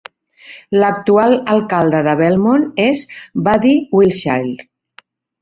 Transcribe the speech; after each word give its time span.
L'actual 0.83 1.35
alcalde 1.55 1.99
de 2.07 2.15
Belmont 2.23 2.65
és 2.87 3.05
Buddy 3.49 3.77
Wiltshire. 4.01 4.59